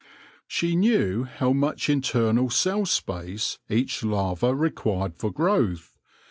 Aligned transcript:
She 0.47 0.75
knew 0.75 1.25
how 1.25 1.53
much 1.53 1.87
internal 1.87 2.49
cell 2.49 2.87
space 2.87 3.59
each 3.69 4.03
larva 4.03 4.55
required 4.55 5.15
for 5.15 5.31
growth. 5.31 5.99